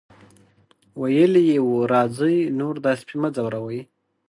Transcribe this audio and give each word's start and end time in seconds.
ویلي 1.01 1.41
یې 1.49 1.57
وو 1.67 1.77
راځئ 1.93 2.37
نور 2.59 2.75
دا 2.85 2.91
سپی 2.99 3.15
مه 3.21 3.29
ځوروئ. 3.35 3.79